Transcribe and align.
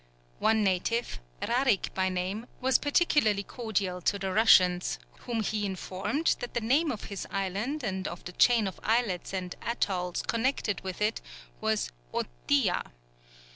One 0.39 0.63
native, 0.63 1.19
Rarik 1.47 1.93
by 1.93 2.09
name, 2.09 2.47
was 2.59 2.79
particularly 2.79 3.43
cordial 3.43 4.01
to 4.01 4.17
the 4.17 4.33
Russians, 4.33 4.97
whom 5.27 5.43
he 5.43 5.63
informed 5.63 6.37
that 6.39 6.55
the 6.55 6.59
name 6.59 6.91
of 6.91 7.03
his 7.03 7.27
island 7.29 7.83
and 7.83 8.07
of 8.07 8.23
the 8.25 8.31
chain 8.31 8.65
of 8.67 8.79
islets 8.81 9.31
and 9.31 9.55
attolls 9.61 10.23
connected 10.23 10.81
with 10.81 11.03
it 11.03 11.21
was 11.59 11.91
Otdia. 12.15 12.85